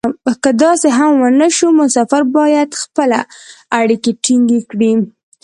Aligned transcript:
که 0.43 0.51
داسې 0.63 0.87
هم 0.97 1.11
و 1.21 1.25
نه 1.39 1.47
شو 1.57 1.67
مسافر 1.81 2.21
خپله 2.27 2.33
باید 2.37 2.69
اړیکې 3.79 4.11
ټینګې 4.23 4.59
کړي. 4.71 4.91